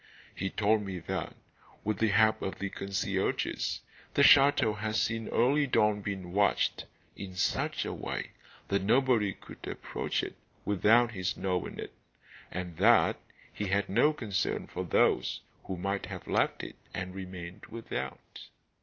He 0.33 0.49
told 0.49 0.81
me 0.81 0.97
that, 0.97 1.35
with 1.83 1.99
the 1.99 2.07
help 2.07 2.41
of 2.41 2.57
the 2.57 2.71
concierges, 2.71 3.81
the 4.15 4.23
chateau 4.23 4.73
had 4.73 4.95
since 4.95 5.29
early 5.29 5.67
dawn 5.67 6.01
been 6.01 6.31
watched 6.33 6.85
in 7.15 7.35
such 7.35 7.85
a 7.85 7.93
way 7.93 8.31
that 8.69 8.81
nobody 8.81 9.31
could 9.33 9.59
approach 9.67 10.23
it 10.23 10.33
without 10.65 11.11
his 11.11 11.37
knowing 11.37 11.77
it, 11.77 11.93
and 12.49 12.77
that 12.77 13.17
he 13.53 13.65
had 13.67 13.89
no 13.89 14.11
concern 14.11 14.65
for 14.65 14.83
those 14.83 15.41
who 15.65 15.77
might 15.77 16.07
have 16.07 16.25
left 16.27 16.63
it 16.63 16.77
and 16.95 17.13
remained 17.13 17.67
without. 17.67 18.47